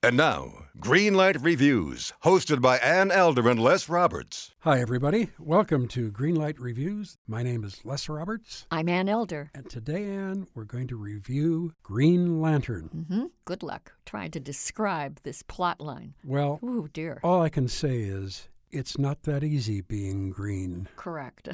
And 0.00 0.16
now, 0.16 0.66
Greenlight 0.78 1.44
Reviews, 1.44 2.12
hosted 2.22 2.62
by 2.62 2.78
Ann 2.78 3.10
Elder 3.10 3.48
and 3.48 3.58
Les 3.58 3.88
Roberts. 3.88 4.54
Hi, 4.60 4.80
everybody. 4.80 5.30
Welcome 5.40 5.88
to 5.88 6.12
Greenlight 6.12 6.60
Reviews. 6.60 7.16
My 7.26 7.42
name 7.42 7.64
is 7.64 7.84
Les 7.84 8.08
Roberts. 8.08 8.64
I'm 8.70 8.88
Ann 8.88 9.08
Elder. 9.08 9.50
And 9.52 9.68
today, 9.68 10.04
Ann, 10.04 10.46
we're 10.54 10.62
going 10.62 10.86
to 10.86 10.96
review 10.96 11.72
Green 11.82 12.40
Lantern. 12.40 12.90
Mm-hmm. 12.94 13.24
Good 13.44 13.64
luck 13.64 13.94
trying 14.06 14.30
to 14.30 14.38
describe 14.38 15.18
this 15.24 15.42
plot 15.42 15.80
line. 15.80 16.14
Well, 16.24 16.60
oh 16.62 16.86
dear. 16.92 17.18
All 17.24 17.42
I 17.42 17.48
can 17.48 17.66
say 17.66 18.02
is 18.02 18.48
it's 18.70 18.98
not 18.98 19.22
that 19.22 19.42
easy 19.42 19.80
being 19.80 20.30
green. 20.30 20.88
Correct. 20.96 21.48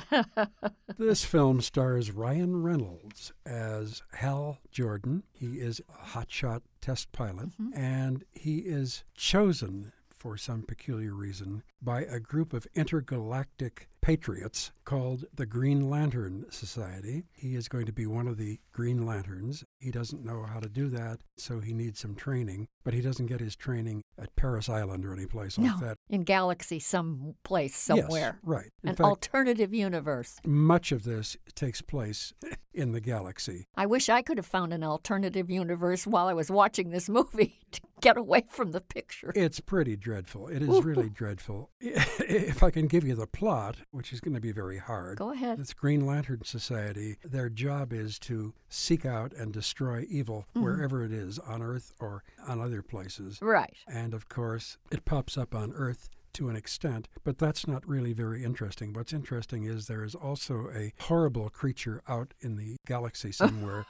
this 0.98 1.24
film 1.24 1.60
stars 1.60 2.10
Ryan 2.10 2.62
Reynolds 2.62 3.32
as 3.46 4.02
Hal 4.12 4.58
Jordan. 4.70 5.22
He 5.32 5.58
is 5.60 5.80
a 5.88 6.06
hotshot 6.18 6.62
test 6.80 7.12
pilot, 7.12 7.50
mm-hmm. 7.50 7.78
and 7.78 8.24
he 8.32 8.58
is 8.58 9.04
chosen 9.14 9.92
for 10.24 10.36
some 10.38 10.62
peculiar 10.62 11.12
reason 11.12 11.62
by 11.82 12.00
a 12.00 12.18
group 12.18 12.54
of 12.54 12.66
intergalactic 12.74 13.90
patriots 14.00 14.72
called 14.84 15.26
the 15.34 15.44
Green 15.44 15.90
Lantern 15.90 16.46
Society. 16.50 17.24
He 17.32 17.54
is 17.54 17.68
going 17.68 17.84
to 17.84 17.92
be 17.92 18.06
one 18.06 18.26
of 18.26 18.38
the 18.38 18.58
Green 18.72 19.04
Lanterns. 19.04 19.63
He 19.84 19.90
doesn't 19.90 20.24
know 20.24 20.44
how 20.44 20.60
to 20.60 20.68
do 20.70 20.88
that, 20.88 21.18
so 21.36 21.60
he 21.60 21.74
needs 21.74 22.00
some 22.00 22.14
training, 22.14 22.68
but 22.84 22.94
he 22.94 23.02
doesn't 23.02 23.26
get 23.26 23.38
his 23.38 23.54
training 23.54 24.00
at 24.18 24.34
Parris 24.34 24.70
Island 24.70 25.04
or 25.04 25.12
any 25.12 25.26
place 25.26 25.58
no, 25.58 25.72
like 25.72 25.80
that. 25.80 25.98
In 26.08 26.22
Galaxy, 26.22 26.78
some 26.78 27.34
place 27.44 27.76
somewhere. 27.76 28.40
Yes, 28.40 28.42
right. 28.42 28.70
In 28.82 28.88
An 28.88 28.96
fact, 28.96 29.06
alternative 29.06 29.74
universe. 29.74 30.38
Much 30.42 30.90
of 30.90 31.04
this 31.04 31.36
takes 31.54 31.82
place 31.82 32.32
in 32.74 32.92
the 32.92 33.00
galaxy. 33.00 33.66
I 33.76 33.86
wish 33.86 34.08
I 34.08 34.22
could 34.22 34.38
have 34.38 34.46
found 34.46 34.72
an 34.72 34.82
alternative 34.82 35.50
universe 35.50 36.06
while 36.06 36.26
I 36.26 36.32
was 36.32 36.50
watching 36.50 36.90
this 36.90 37.08
movie 37.08 37.60
to 37.72 37.80
get 38.00 38.16
away 38.16 38.44
from 38.48 38.72
the 38.72 38.80
picture. 38.80 39.32
It's 39.34 39.60
pretty 39.60 39.96
dreadful. 39.96 40.48
It 40.48 40.62
is 40.62 40.84
really 40.84 41.08
dreadful. 41.14 41.70
If 41.80 42.62
I 42.62 42.70
can 42.70 42.86
give 42.86 43.04
you 43.04 43.14
the 43.14 43.26
plot, 43.26 43.76
which 43.90 44.12
is 44.12 44.20
going 44.20 44.34
to 44.34 44.40
be 44.40 44.52
very 44.52 44.78
hard. 44.78 45.18
Go 45.18 45.32
ahead. 45.32 45.58
It's 45.58 45.72
Green 45.72 46.04
Lantern 46.04 46.44
Society, 46.44 47.16
their 47.24 47.48
job 47.48 47.92
is 47.92 48.18
to 48.20 48.54
seek 48.68 49.06
out 49.06 49.32
and 49.32 49.52
destroy 49.52 50.04
evil 50.08 50.46
mm-hmm. 50.54 50.64
wherever 50.64 51.04
it 51.04 51.12
is, 51.12 51.38
on 51.38 51.62
Earth 51.62 51.92
or 52.00 52.22
on 52.46 52.60
other 52.60 52.82
places. 52.82 53.38
Right. 53.40 53.76
And 53.86 54.12
of 54.14 54.28
course, 54.28 54.78
it 54.90 55.04
pops 55.04 55.38
up 55.38 55.54
on 55.54 55.72
Earth 55.72 56.08
to 56.34 56.48
an 56.48 56.56
extent, 56.56 57.08
but 57.24 57.38
that's 57.38 57.66
not 57.66 57.86
really 57.88 58.12
very 58.12 58.44
interesting. 58.44 58.92
What's 58.92 59.12
interesting 59.12 59.64
is 59.64 59.86
there 59.86 60.04
is 60.04 60.14
also 60.14 60.70
a 60.74 60.92
horrible 61.00 61.48
creature 61.48 62.02
out 62.08 62.34
in 62.40 62.56
the 62.56 62.76
galaxy 62.86 63.32
somewhere 63.32 63.86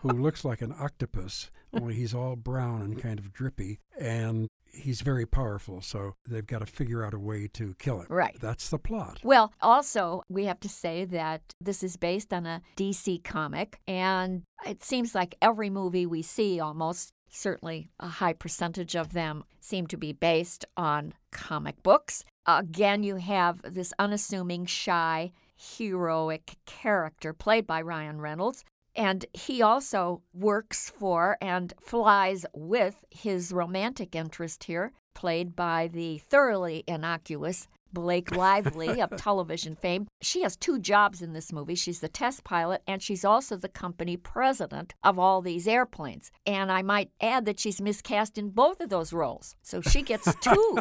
who 0.00 0.10
looks 0.10 0.44
like 0.44 0.62
an 0.62 0.74
octopus, 0.78 1.50
only 1.72 1.94
he's 1.94 2.14
all 2.14 2.36
brown 2.36 2.82
and 2.82 3.02
kind 3.02 3.18
of 3.18 3.32
drippy, 3.32 3.80
and 3.98 4.48
he's 4.72 5.00
very 5.00 5.26
powerful, 5.26 5.80
so 5.80 6.14
they've 6.28 6.46
got 6.46 6.60
to 6.60 6.66
figure 6.66 7.04
out 7.04 7.14
a 7.14 7.18
way 7.18 7.48
to 7.54 7.74
kill 7.78 8.00
him. 8.00 8.06
Right. 8.08 8.36
That's 8.40 8.70
the 8.70 8.78
plot. 8.78 9.18
Well, 9.22 9.52
also, 9.60 10.22
we 10.28 10.44
have 10.44 10.60
to 10.60 10.68
say 10.68 11.04
that 11.06 11.42
this 11.60 11.82
is 11.82 11.96
based 11.96 12.32
on 12.32 12.46
a 12.46 12.62
DC 12.76 13.24
comic, 13.24 13.80
and 13.88 14.42
it 14.66 14.84
seems 14.84 15.14
like 15.14 15.34
every 15.42 15.70
movie 15.70 16.06
we 16.06 16.22
see 16.22 16.60
almost 16.60 17.12
certainly 17.28 17.90
a 18.00 18.08
high 18.08 18.32
percentage 18.32 18.94
of 18.96 19.12
them 19.12 19.44
seem 19.60 19.86
to 19.88 19.96
be 19.96 20.12
based 20.12 20.64
on 20.76 21.14
comic 21.30 21.82
books. 21.82 22.24
Again, 22.46 23.02
you 23.02 23.16
have 23.16 23.60
this 23.62 23.92
unassuming, 23.98 24.66
shy, 24.66 25.32
heroic 25.56 26.56
character 26.66 27.32
played 27.32 27.66
by 27.66 27.82
Ryan 27.82 28.20
Reynolds 28.20 28.64
and 28.98 29.24
he 29.32 29.62
also 29.62 30.22
works 30.34 30.90
for 30.90 31.38
and 31.40 31.72
flies 31.80 32.44
with 32.52 33.04
his 33.10 33.52
romantic 33.52 34.16
interest 34.16 34.64
here, 34.64 34.92
played 35.14 35.54
by 35.54 35.86
the 35.86 36.18
thoroughly 36.18 36.82
innocuous 36.88 37.68
Blake 37.92 38.34
Lively 38.34 39.00
of 39.00 39.10
television 39.16 39.76
fame. 39.76 40.08
She 40.20 40.42
has 40.42 40.56
two 40.56 40.78
jobs 40.78 41.22
in 41.22 41.32
this 41.32 41.52
movie. 41.52 41.74
She's 41.74 42.00
the 42.00 42.08
test 42.08 42.44
pilot 42.44 42.82
and 42.86 43.02
she's 43.02 43.24
also 43.24 43.56
the 43.56 43.68
company 43.68 44.16
president 44.16 44.94
of 45.02 45.18
all 45.18 45.42
these 45.42 45.66
airplanes. 45.68 46.30
And 46.46 46.70
I 46.70 46.82
might 46.82 47.10
add 47.20 47.44
that 47.46 47.60
she's 47.60 47.80
miscast 47.80 48.38
in 48.38 48.50
both 48.50 48.80
of 48.80 48.88
those 48.88 49.12
roles. 49.12 49.56
So 49.62 49.80
she 49.80 50.02
gets 50.02 50.32
two, 50.40 50.78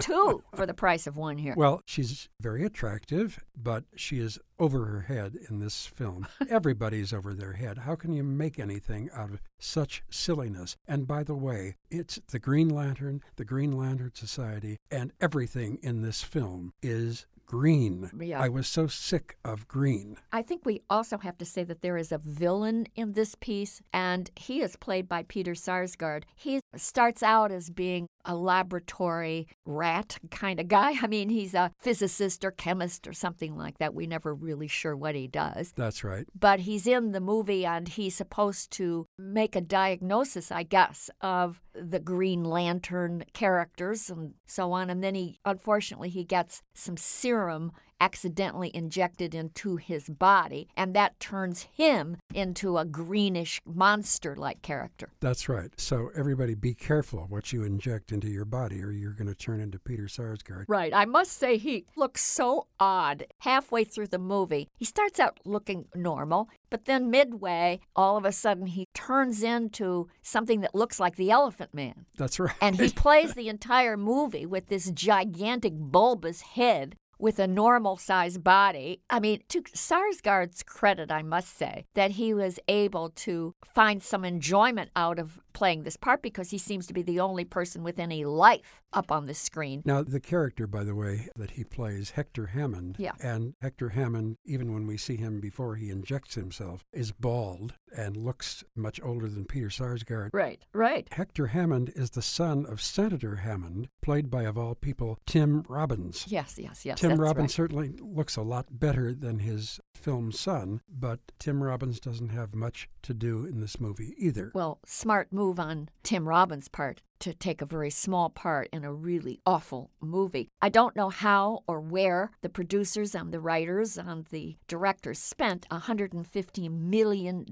two 0.00 0.42
for 0.54 0.66
the 0.66 0.74
price 0.74 1.06
of 1.06 1.16
one 1.16 1.38
here. 1.38 1.54
Well, 1.56 1.82
she's 1.86 2.28
very 2.40 2.64
attractive, 2.64 3.42
but 3.56 3.84
she 3.96 4.18
is 4.18 4.38
over 4.58 4.84
her 4.86 5.00
head 5.02 5.36
in 5.48 5.58
this 5.58 5.86
film. 5.86 6.26
Everybody's 6.50 7.12
over 7.12 7.34
their 7.34 7.54
head. 7.54 7.78
How 7.78 7.94
can 7.94 8.12
you 8.12 8.22
make 8.22 8.58
anything 8.58 9.10
out 9.14 9.30
of 9.30 9.40
such 9.58 10.02
silliness? 10.10 10.76
And 10.86 11.06
by 11.06 11.22
the 11.22 11.34
way, 11.34 11.76
it's 11.90 12.20
the 12.30 12.38
Green 12.38 12.68
Lantern, 12.68 13.22
the 13.36 13.44
Green 13.44 13.72
Lantern 13.72 14.12
Society, 14.14 14.78
and 14.90 15.12
everything 15.20 15.78
in 15.82 16.02
this 16.02 16.22
film 16.22 16.72
is 16.82 17.26
green. 17.48 18.10
Yeah. 18.20 18.40
I 18.40 18.48
was 18.48 18.68
so 18.68 18.86
sick 18.86 19.38
of 19.44 19.66
green. 19.66 20.16
I 20.32 20.42
think 20.42 20.64
we 20.64 20.82
also 20.90 21.16
have 21.18 21.38
to 21.38 21.44
say 21.44 21.64
that 21.64 21.80
there 21.80 21.96
is 21.96 22.12
a 22.12 22.18
villain 22.18 22.86
in 22.94 23.14
this 23.14 23.34
piece, 23.34 23.80
and 23.92 24.30
he 24.36 24.60
is 24.60 24.76
played 24.76 25.08
by 25.08 25.24
Peter 25.24 25.52
Sarsgaard. 25.52 26.24
He 26.36 26.60
starts 26.76 27.22
out 27.22 27.50
as 27.50 27.70
being 27.70 28.06
a 28.28 28.36
laboratory 28.36 29.48
rat 29.64 30.18
kind 30.30 30.60
of 30.60 30.68
guy. 30.68 30.92
I 31.02 31.06
mean, 31.06 31.30
he's 31.30 31.54
a 31.54 31.72
physicist 31.80 32.44
or 32.44 32.50
chemist 32.52 33.08
or 33.08 33.12
something 33.12 33.56
like 33.56 33.78
that. 33.78 33.94
We're 33.94 34.06
never 34.06 34.34
really 34.34 34.68
sure 34.68 34.94
what 34.94 35.14
he 35.14 35.26
does. 35.26 35.72
That's 35.74 36.04
right. 36.04 36.26
But 36.38 36.60
he's 36.60 36.86
in 36.86 37.12
the 37.12 37.20
movie 37.20 37.64
and 37.64 37.88
he's 37.88 38.14
supposed 38.14 38.70
to 38.72 39.06
make 39.18 39.56
a 39.56 39.60
diagnosis, 39.60 40.52
I 40.52 40.62
guess, 40.62 41.10
of 41.22 41.60
the 41.74 42.00
Green 42.00 42.44
Lantern 42.44 43.24
characters 43.32 44.10
and 44.10 44.34
so 44.46 44.72
on. 44.72 44.90
And 44.90 45.02
then 45.02 45.14
he, 45.14 45.40
unfortunately, 45.44 46.10
he 46.10 46.24
gets 46.24 46.62
some 46.74 46.96
serum 46.96 47.72
accidentally 48.00 48.70
injected 48.74 49.34
into 49.34 49.76
his 49.76 50.08
body, 50.08 50.68
and 50.76 50.94
that 50.94 51.18
turns 51.20 51.66
him 51.74 52.16
into 52.34 52.78
a 52.78 52.84
greenish 52.84 53.60
monster 53.64 54.36
like 54.36 54.62
character. 54.62 55.10
That's 55.20 55.48
right. 55.48 55.70
So, 55.76 56.10
everybody 56.14 56.54
be 56.54 56.74
careful 56.74 57.26
what 57.28 57.52
you 57.52 57.64
inject 57.64 58.12
into 58.12 58.28
your 58.28 58.44
body, 58.44 58.82
or 58.82 58.90
you're 58.90 59.12
going 59.12 59.28
to 59.28 59.34
turn 59.34 59.60
into 59.60 59.78
Peter 59.78 60.04
Sarsgaard. 60.04 60.64
Right. 60.68 60.92
I 60.94 61.04
must 61.04 61.32
say, 61.32 61.56
he 61.56 61.86
looks 61.96 62.22
so 62.22 62.66
odd 62.78 63.26
halfway 63.40 63.84
through 63.84 64.08
the 64.08 64.18
movie. 64.18 64.68
He 64.76 64.84
starts 64.84 65.18
out 65.18 65.38
looking 65.44 65.86
normal, 65.94 66.48
but 66.70 66.84
then 66.84 67.10
midway, 67.10 67.80
all 67.96 68.16
of 68.16 68.24
a 68.24 68.32
sudden, 68.32 68.66
he 68.66 68.86
turns 68.94 69.42
into 69.42 70.08
something 70.22 70.60
that 70.60 70.74
looks 70.74 71.00
like 71.00 71.16
the 71.16 71.30
Elephant 71.30 71.74
Man. 71.74 72.06
That's 72.16 72.38
right. 72.40 72.54
And 72.60 72.78
he 72.78 72.90
plays 72.90 73.34
the 73.34 73.48
entire 73.48 73.96
movie 73.96 74.46
with 74.46 74.68
this 74.68 74.90
gigantic 74.90 75.74
bulbous 75.74 76.42
head 76.42 76.96
with 77.18 77.38
a 77.38 77.46
normal 77.46 77.96
sized 77.96 78.42
body. 78.42 79.00
I 79.10 79.20
mean, 79.20 79.42
to 79.48 79.62
Sarsgaard's 79.62 80.62
credit, 80.62 81.10
I 81.10 81.22
must 81.22 81.56
say 81.56 81.86
that 81.94 82.12
he 82.12 82.32
was 82.34 82.58
able 82.68 83.10
to 83.10 83.54
find 83.64 84.02
some 84.02 84.24
enjoyment 84.24 84.90
out 84.96 85.18
of 85.18 85.40
playing 85.52 85.82
this 85.82 85.96
part 85.96 86.22
because 86.22 86.50
he 86.50 86.58
seems 86.58 86.86
to 86.86 86.94
be 86.94 87.02
the 87.02 87.18
only 87.18 87.44
person 87.44 87.82
with 87.82 87.98
any 87.98 88.24
life 88.24 88.80
up 88.92 89.10
on 89.10 89.26
the 89.26 89.34
screen. 89.34 89.82
Now, 89.84 90.02
the 90.02 90.20
character, 90.20 90.66
by 90.66 90.84
the 90.84 90.94
way, 90.94 91.28
that 91.36 91.52
he 91.52 91.64
plays, 91.64 92.10
Hector 92.10 92.46
Hammond, 92.46 92.96
yeah. 92.98 93.12
and 93.20 93.54
Hector 93.60 93.90
Hammond, 93.90 94.36
even 94.44 94.72
when 94.72 94.86
we 94.86 94.96
see 94.96 95.16
him 95.16 95.40
before 95.40 95.74
he 95.74 95.90
injects 95.90 96.36
himself, 96.36 96.84
is 96.92 97.10
bald 97.10 97.74
and 97.98 98.16
looks 98.16 98.62
much 98.76 99.00
older 99.02 99.26
than 99.26 99.44
Peter 99.44 99.66
Sarsgaard. 99.66 100.30
Right, 100.32 100.64
right. 100.72 101.08
Hector 101.10 101.48
Hammond 101.48 101.92
is 101.96 102.10
the 102.10 102.22
son 102.22 102.64
of 102.64 102.80
Senator 102.80 103.36
Hammond, 103.36 103.88
played 104.02 104.30
by, 104.30 104.44
of 104.44 104.56
all 104.56 104.76
people, 104.76 105.18
Tim 105.26 105.64
Robbins. 105.68 106.24
Yes, 106.28 106.58
yes, 106.58 106.86
yes. 106.86 107.00
Tim 107.00 107.20
Robbins 107.20 107.50
right. 107.50 107.50
certainly 107.50 107.96
looks 108.00 108.36
a 108.36 108.42
lot 108.42 108.66
better 108.70 109.12
than 109.12 109.40
his 109.40 109.80
film 109.96 110.30
son, 110.30 110.80
but 110.88 111.18
Tim 111.40 111.60
Robbins 111.60 111.98
doesn't 111.98 112.28
have 112.28 112.54
much 112.54 112.88
to 113.02 113.12
do 113.12 113.44
in 113.44 113.60
this 113.60 113.80
movie 113.80 114.14
either. 114.16 114.52
Well, 114.54 114.78
smart 114.86 115.32
move 115.32 115.58
on 115.58 115.88
Tim 116.04 116.28
Robbins' 116.28 116.68
part 116.68 117.02
to 117.20 117.34
take 117.34 117.60
a 117.60 117.66
very 117.66 117.90
small 117.90 118.30
part 118.30 118.68
in 118.72 118.84
a 118.84 118.92
really 118.92 119.40
awful 119.46 119.90
movie. 120.00 120.48
I 120.62 120.68
don't 120.68 120.96
know 120.96 121.08
how 121.08 121.64
or 121.66 121.80
where 121.80 122.30
the 122.42 122.48
producers 122.48 123.14
and 123.14 123.32
the 123.32 123.40
writers 123.40 123.96
and 123.96 124.24
the 124.26 124.56
directors 124.66 125.18
spent 125.18 125.68
$150 125.70 126.70
million 126.70 127.46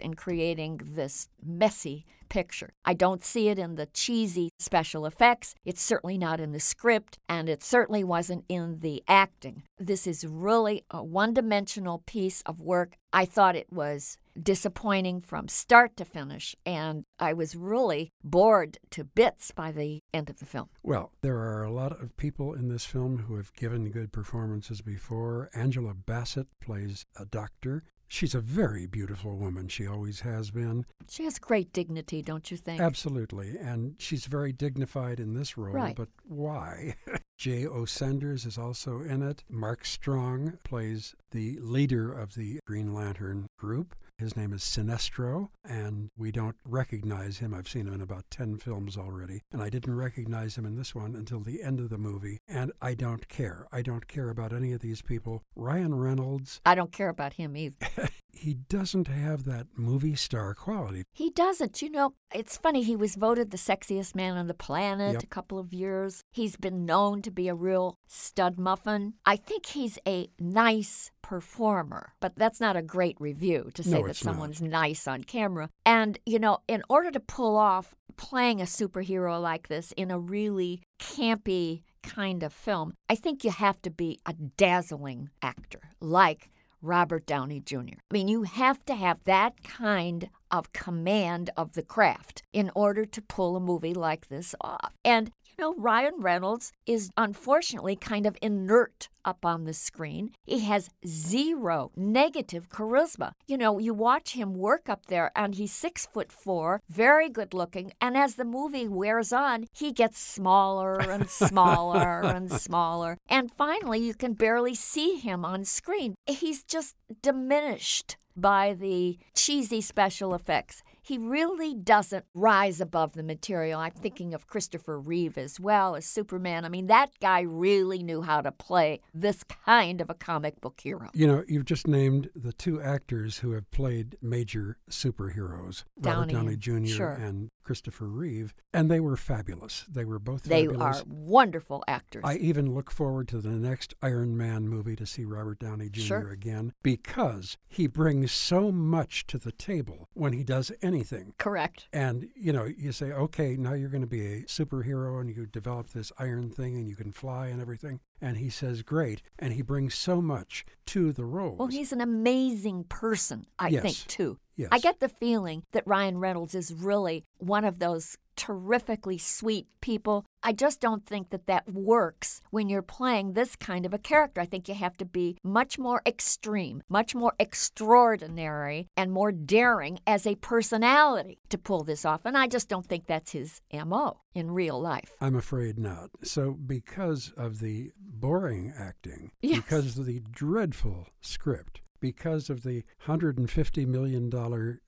in 0.00 0.14
creating 0.14 0.80
this 0.84 1.28
messy 1.44 2.06
picture. 2.32 2.72
I 2.86 2.94
don't 2.94 3.22
see 3.22 3.48
it 3.48 3.58
in 3.58 3.74
the 3.74 3.86
cheesy 3.92 4.48
special 4.58 5.04
effects. 5.04 5.54
It's 5.66 5.82
certainly 5.82 6.16
not 6.16 6.40
in 6.40 6.52
the 6.52 6.60
script, 6.60 7.18
and 7.28 7.46
it 7.46 7.62
certainly 7.62 8.02
wasn't 8.02 8.46
in 8.48 8.78
the 8.80 9.02
acting. 9.06 9.64
This 9.78 10.06
is 10.06 10.26
really 10.26 10.82
a 10.90 11.04
one 11.04 11.34
dimensional 11.34 12.02
piece 12.06 12.40
of 12.46 12.58
work. 12.58 12.96
I 13.12 13.26
thought 13.26 13.54
it 13.54 13.70
was 13.70 14.16
disappointing 14.40 15.20
from 15.20 15.48
start 15.48 15.96
to 15.96 16.04
finish, 16.04 16.54
and 16.64 17.04
I 17.18 17.32
was 17.32 17.54
really 17.56 18.10
bored 18.22 18.78
to 18.90 19.04
bits 19.04 19.50
by 19.50 19.72
the 19.72 20.00
end 20.12 20.30
of 20.30 20.38
the 20.38 20.46
film. 20.46 20.68
Well, 20.82 21.12
there 21.22 21.38
are 21.38 21.62
a 21.62 21.72
lot 21.72 21.92
of 21.92 22.16
people 22.16 22.54
in 22.54 22.68
this 22.68 22.84
film 22.84 23.18
who 23.18 23.36
have 23.36 23.52
given 23.54 23.90
good 23.90 24.12
performances 24.12 24.80
before. 24.80 25.50
Angela 25.54 25.94
Bassett 25.94 26.46
plays 26.60 27.04
a 27.16 27.24
doctor. 27.24 27.84
She's 28.08 28.34
a 28.34 28.40
very 28.40 28.86
beautiful 28.86 29.38
woman. 29.38 29.68
She 29.68 29.86
always 29.86 30.20
has 30.20 30.50
been. 30.50 30.84
She 31.08 31.24
has 31.24 31.38
great 31.38 31.72
dignity, 31.72 32.20
don't 32.20 32.50
you 32.50 32.58
think? 32.58 32.78
Absolutely. 32.78 33.56
And 33.56 33.94
she's 33.98 34.26
very 34.26 34.52
dignified 34.52 35.18
in 35.18 35.32
this 35.32 35.56
role. 35.56 35.72
Right. 35.72 35.96
But 35.96 36.08
why? 36.24 36.96
Jay 37.38 37.66
O. 37.66 37.86
Sanders 37.86 38.44
is 38.44 38.58
also 38.58 39.00
in 39.00 39.22
it. 39.22 39.44
Mark 39.48 39.86
Strong 39.86 40.58
plays 40.62 41.14
the 41.30 41.58
leader 41.60 42.12
of 42.12 42.34
the 42.34 42.60
Green 42.66 42.92
Lantern 42.92 43.46
group. 43.58 43.94
His 44.22 44.36
name 44.36 44.52
is 44.52 44.62
Sinestro, 44.62 45.48
and 45.64 46.10
we 46.16 46.30
don't 46.30 46.54
recognize 46.64 47.38
him. 47.38 47.52
I've 47.52 47.66
seen 47.66 47.88
him 47.88 47.94
in 47.94 48.00
about 48.00 48.30
10 48.30 48.58
films 48.58 48.96
already, 48.96 49.42
and 49.50 49.60
I 49.60 49.68
didn't 49.68 49.96
recognize 49.96 50.56
him 50.56 50.64
in 50.64 50.76
this 50.76 50.94
one 50.94 51.16
until 51.16 51.40
the 51.40 51.60
end 51.60 51.80
of 51.80 51.90
the 51.90 51.98
movie. 51.98 52.38
And 52.46 52.70
I 52.80 52.94
don't 52.94 53.26
care. 53.28 53.66
I 53.72 53.82
don't 53.82 54.06
care 54.06 54.30
about 54.30 54.52
any 54.52 54.72
of 54.72 54.80
these 54.80 55.02
people. 55.02 55.42
Ryan 55.56 55.96
Reynolds, 55.96 56.60
I 56.64 56.76
don't 56.76 56.92
care 56.92 57.08
about 57.08 57.32
him 57.32 57.56
either. 57.56 57.74
he 58.42 58.54
doesn't 58.54 59.08
have 59.08 59.44
that 59.44 59.66
movie 59.76 60.14
star 60.14 60.54
quality. 60.54 61.04
He 61.12 61.30
doesn't. 61.30 61.80
You 61.82 61.90
know, 61.90 62.14
it's 62.34 62.56
funny. 62.56 62.82
He 62.82 62.96
was 62.96 63.16
voted 63.16 63.50
the 63.50 63.56
sexiest 63.56 64.14
man 64.14 64.36
on 64.36 64.46
the 64.46 64.54
planet 64.54 65.14
Yep. 65.14 65.22
a 65.22 65.26
couple 65.26 65.58
of 65.58 65.72
years. 65.72 66.22
He's 66.32 66.56
been 66.56 66.84
known 66.84 67.22
to 67.22 67.30
be 67.30 67.48
a 67.48 67.54
real 67.54 67.98
stud 68.06 68.58
muffin. 68.58 69.14
I 69.26 69.36
think 69.36 69.66
he's 69.66 69.98
a 70.06 70.28
nice 70.38 71.10
performer, 71.22 72.12
but 72.20 72.34
that's 72.36 72.60
not 72.60 72.76
a 72.76 72.82
great 72.82 73.16
review 73.20 73.70
to 73.74 73.82
say 73.82 73.90
No, 73.98 74.02
that 74.02 74.10
it's 74.10 74.24
not. 74.24 74.32
someone's 74.32 74.62
nice 74.62 75.06
on 75.08 75.24
camera. 75.24 75.68
And, 75.86 76.18
you 76.26 76.38
know, 76.38 76.58
in 76.68 76.82
order 76.88 77.10
to 77.10 77.20
pull 77.20 77.56
off 77.56 77.94
playing 78.16 78.60
a 78.60 78.64
superhero 78.64 79.40
like 79.40 79.68
this 79.68 79.92
in 79.96 80.10
a 80.10 80.18
really 80.18 80.82
campy 81.00 81.82
kind 82.02 82.42
of 82.42 82.52
film, 82.52 82.94
I 83.08 83.14
think 83.14 83.44
you 83.44 83.50
have 83.50 83.80
to 83.82 83.90
be 83.90 84.18
a 84.26 84.32
dazzling 84.32 85.30
actor 85.40 85.80
like 86.00 86.50
Robert 86.82 87.24
Downey 87.26 87.60
Jr. 87.60 87.76
I 87.78 88.12
mean, 88.12 88.26
you 88.28 88.42
have 88.42 88.84
to 88.86 88.94
have 88.94 89.22
that 89.24 89.62
kind 89.62 90.28
of 90.52 90.72
command 90.72 91.50
of 91.56 91.72
the 91.72 91.82
craft 91.82 92.42
in 92.52 92.70
order 92.74 93.06
to 93.06 93.22
pull 93.22 93.56
a 93.56 93.60
movie 93.60 93.94
like 93.94 94.28
this 94.28 94.54
off. 94.60 94.92
And, 95.04 95.30
you 95.46 95.54
know, 95.58 95.74
Ryan 95.76 96.14
Reynolds 96.18 96.70
is 96.86 97.10
unfortunately 97.16 97.96
kind 97.96 98.26
of 98.26 98.36
inert 98.42 99.08
up 99.24 99.44
on 99.44 99.64
the 99.64 99.72
screen. 99.72 100.30
He 100.44 100.60
has 100.60 100.90
zero 101.06 101.90
negative 101.96 102.68
charisma. 102.68 103.32
You 103.46 103.56
know, 103.56 103.78
you 103.78 103.94
watch 103.94 104.32
him 104.32 104.54
work 104.54 104.88
up 104.88 105.06
there 105.06 105.30
and 105.34 105.54
he's 105.54 105.72
six 105.72 106.06
foot 106.06 106.32
four, 106.32 106.80
very 106.88 107.28
good 107.28 107.54
looking. 107.54 107.92
And 108.00 108.16
as 108.16 108.34
the 108.34 108.44
movie 108.44 108.88
wears 108.88 109.32
on, 109.32 109.66
he 109.72 109.92
gets 109.92 110.18
smaller 110.18 110.98
and 110.98 111.30
smaller 111.42 112.20
and 112.20 112.50
smaller. 112.50 113.16
And 113.28 113.50
finally, 113.50 114.00
you 114.00 114.14
can 114.14 114.34
barely 114.34 114.74
see 114.74 115.16
him 115.16 115.44
on 115.44 115.64
screen. 115.64 116.14
He's 116.26 116.62
just 116.62 116.96
diminished 117.22 118.16
by 118.36 118.74
the 118.74 119.18
cheesy 119.34 119.80
special 119.80 120.34
effects. 120.34 120.82
He 121.04 121.18
really 121.18 121.74
doesn't 121.74 122.24
rise 122.32 122.80
above 122.80 123.14
the 123.14 123.24
material. 123.24 123.80
I'm 123.80 123.90
thinking 123.90 124.34
of 124.34 124.46
Christopher 124.46 125.00
Reeve 125.00 125.36
as 125.36 125.58
well 125.58 125.96
as 125.96 126.06
Superman. 126.06 126.64
I 126.64 126.68
mean, 126.68 126.86
that 126.86 127.10
guy 127.20 127.40
really 127.40 128.02
knew 128.02 128.22
how 128.22 128.40
to 128.40 128.52
play 128.52 129.00
this 129.12 129.42
kind 129.44 130.00
of 130.00 130.10
a 130.10 130.14
comic 130.14 130.60
book 130.60 130.80
hero. 130.80 131.10
You 131.12 131.26
know, 131.26 131.44
you've 131.48 131.64
just 131.64 131.88
named 131.88 132.30
the 132.36 132.52
two 132.52 132.80
actors 132.80 133.38
who 133.38 133.50
have 133.52 133.68
played 133.72 134.16
major 134.22 134.78
superheroes 134.88 135.84
Robert 136.00 136.28
Downey 136.28 136.32
Downey 136.32 136.56
Jr. 136.56 136.86
sure. 136.86 137.12
and 137.12 137.50
Christopher 137.62 138.06
Reeve, 138.06 138.54
and 138.72 138.90
they 138.90 139.00
were 139.00 139.16
fabulous. 139.16 139.84
They 139.88 140.04
were 140.04 140.18
both 140.18 140.44
They 140.44 140.66
fabulous. 140.66 141.00
are 141.00 141.04
wonderful 141.06 141.82
actors. 141.86 142.22
I 142.24 142.36
even 142.36 142.74
look 142.74 142.90
forward 142.90 143.28
to 143.28 143.40
the 143.40 143.50
next 143.50 143.94
Iron 144.02 144.36
Man 144.36 144.68
movie 144.68 144.96
to 144.96 145.06
see 145.06 145.24
Robert 145.24 145.58
Downey 145.58 145.88
Jr. 145.88 146.00
Sure. 146.00 146.30
again 146.30 146.72
because 146.82 147.56
he 147.68 147.86
brings 147.86 148.32
so 148.32 148.70
much 148.72 149.26
to 149.28 149.38
the 149.38 149.52
table 149.52 150.08
when 150.14 150.32
he 150.32 150.42
does 150.44 150.72
anything. 150.82 151.34
Correct. 151.38 151.88
And, 151.92 152.28
you 152.34 152.52
know, 152.52 152.64
you 152.64 152.92
say, 152.92 153.12
okay, 153.12 153.56
now 153.56 153.72
you're 153.74 153.88
going 153.88 154.00
to 154.02 154.06
be 154.06 154.26
a 154.26 154.42
superhero 154.42 155.20
and 155.20 155.34
you 155.34 155.46
develop 155.46 155.90
this 155.90 156.12
iron 156.18 156.50
thing 156.50 156.76
and 156.76 156.88
you 156.88 156.96
can 156.96 157.12
fly 157.12 157.46
and 157.48 157.60
everything. 157.60 158.00
And 158.20 158.36
he 158.36 158.50
says, 158.50 158.82
great. 158.82 159.22
And 159.38 159.52
he 159.52 159.62
brings 159.62 159.94
so 159.94 160.20
much 160.22 160.64
to 160.86 161.12
the 161.12 161.24
role. 161.24 161.56
Well, 161.56 161.68
he's 161.68 161.92
an 161.92 162.00
amazing 162.00 162.84
person, 162.84 163.46
I 163.58 163.68
Yes. 163.68 163.82
think, 163.82 163.96
too. 164.06 164.38
Yes. 164.56 164.68
I 164.72 164.78
get 164.78 165.00
the 165.00 165.08
feeling 165.08 165.62
that 165.72 165.86
Ryan 165.86 166.18
Reynolds 166.18 166.54
is 166.54 166.72
really 166.74 167.24
one 167.38 167.64
of 167.64 167.78
those 167.78 168.16
terrifically 168.36 169.18
sweet 169.18 169.66
people. 169.80 170.24
I 170.42 170.52
just 170.52 170.80
don't 170.80 171.04
think 171.06 171.30
that 171.30 171.46
that 171.46 171.70
works 171.72 172.40
when 172.50 172.68
you're 172.68 172.82
playing 172.82 173.32
this 173.34 173.56
kind 173.56 173.84
of 173.86 173.92
a 173.92 173.98
character. 173.98 174.40
I 174.40 174.46
think 174.46 174.68
you 174.68 174.74
have 174.74 174.96
to 174.98 175.04
be 175.04 175.36
much 175.44 175.78
more 175.78 176.00
extreme, 176.06 176.82
much 176.88 177.14
more 177.14 177.34
extraordinary, 177.38 178.88
and 178.96 179.12
more 179.12 179.32
daring 179.32 179.98
as 180.06 180.26
a 180.26 180.34
personality 180.36 181.38
to 181.50 181.58
pull 181.58 181.84
this 181.84 182.04
off. 182.04 182.22
And 182.24 182.36
I 182.36 182.46
just 182.46 182.68
don't 182.68 182.86
think 182.86 183.06
that's 183.06 183.32
his 183.32 183.60
MO 183.72 184.20
in 184.34 184.50
real 184.50 184.80
life. 184.80 185.12
I'm 185.20 185.36
afraid 185.36 185.78
not. 185.78 186.10
So, 186.22 186.52
because 186.52 187.32
of 187.36 187.60
the 187.60 187.90
boring 187.98 188.72
acting, 188.76 189.30
Yes. 189.42 189.56
because 189.56 189.98
of 189.98 190.06
the 190.06 190.20
dreadful 190.30 191.08
script, 191.20 191.80
because 192.02 192.50
of 192.50 192.62
the 192.64 192.84
$150 193.06 193.86
million 193.86 194.30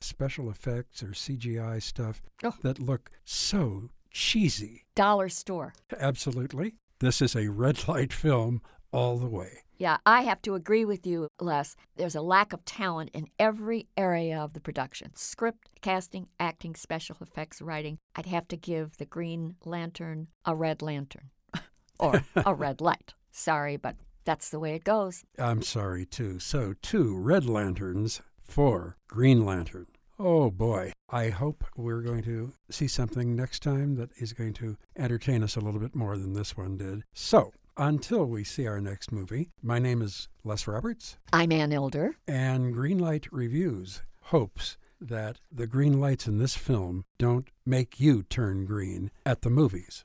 special 0.02 0.50
effects 0.50 1.02
or 1.02 1.08
CGI 1.12 1.82
stuff 1.82 2.20
Oh. 2.42 2.52
that 2.62 2.78
look 2.78 3.10
so 3.24 3.88
cheesy, 4.10 4.84
Dollar 4.94 5.30
store. 5.30 5.72
absolutely, 5.98 6.74
this 6.98 7.22
is 7.22 7.34
a 7.34 7.48
red 7.48 7.88
light 7.88 8.12
film 8.12 8.60
all 8.92 9.16
the 9.16 9.26
way. 9.28 9.60
Yeah, 9.76 9.96
I 10.06 10.22
have 10.22 10.40
to 10.42 10.54
agree 10.54 10.84
with 10.84 11.04
you, 11.04 11.26
Les. 11.40 11.74
There's 11.96 12.14
a 12.14 12.20
lack 12.22 12.52
of 12.52 12.64
talent 12.64 13.10
in 13.12 13.26
every 13.40 13.88
area 13.96 14.38
of 14.38 14.52
the 14.52 14.60
production 14.60 15.10
script, 15.16 15.68
casting, 15.80 16.28
acting, 16.38 16.76
special 16.76 17.16
effects, 17.20 17.60
writing. 17.60 17.98
I'd 18.14 18.26
have 18.26 18.46
to 18.48 18.56
give 18.56 18.96
the 18.98 19.04
Green 19.04 19.56
Lantern 19.64 20.28
a 20.44 20.54
red 20.54 20.80
lantern 20.80 21.30
or 21.98 22.22
a 22.36 22.54
red 22.66 22.80
light. 22.80 23.14
Sorry, 23.32 23.76
but 23.76 23.96
that's 24.24 24.48
the 24.50 24.58
way 24.58 24.74
it 24.74 24.84
goes. 24.84 25.24
I'm 25.38 25.62
sorry, 25.62 26.04
too. 26.06 26.38
So, 26.38 26.74
two 26.82 27.16
red 27.16 27.46
lanterns 27.46 28.20
for 28.42 28.96
Green 29.08 29.44
Lantern. 29.44 29.86
Oh 30.18 30.48
boy. 30.50 30.92
I 31.10 31.30
hope 31.30 31.64
we're 31.76 32.00
going 32.02 32.22
to 32.22 32.52
see 32.70 32.86
something 32.88 33.34
next 33.34 33.62
time 33.62 33.96
that 33.96 34.10
is 34.16 34.32
going 34.32 34.52
to 34.54 34.76
entertain 34.96 35.42
us 35.42 35.56
a 35.56 35.60
little 35.60 35.80
bit 35.80 35.94
more 35.94 36.16
than 36.16 36.34
this 36.34 36.56
one 36.56 36.76
did. 36.76 37.02
So, 37.12 37.52
until 37.76 38.24
we 38.24 38.44
see 38.44 38.66
our 38.68 38.80
next 38.80 39.10
movie, 39.10 39.50
my 39.60 39.78
name 39.80 40.00
is 40.02 40.28
Les 40.44 40.66
Roberts, 40.68 41.16
I'm 41.32 41.50
Ann 41.50 41.72
Elder. 41.72 42.14
and 42.28 42.72
Greenlight 42.74 43.26
Reviews 43.32 44.02
hopes 44.28 44.76
that 45.00 45.40
the 45.52 45.66
green 45.66 46.00
lights 46.00 46.26
in 46.28 46.38
this 46.38 46.54
film 46.56 47.04
don't 47.18 47.48
make 47.66 47.98
you 48.00 48.22
turn 48.22 48.64
green 48.64 49.10
at 49.26 49.42
the 49.42 49.50
movies. 49.50 50.04